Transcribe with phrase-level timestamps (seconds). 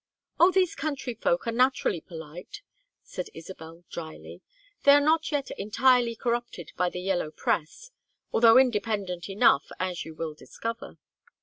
[0.39, 2.63] "Oh, these country folk are naturally polite,"
[3.03, 4.41] said Isabel, dryly.
[4.81, 7.91] "They are not yet entirely corrupted by the yellow press,
[8.33, 10.97] although independent enough, as you will discover.